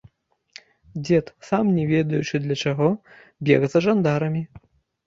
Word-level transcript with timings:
Дзед, 1.03 1.25
сам 1.51 1.69
не 1.77 1.85
ведаючы 1.93 2.35
для 2.47 2.55
чаго, 2.65 2.91
бег 3.51 3.61
за 3.77 3.85
жандарамі. 3.89 4.43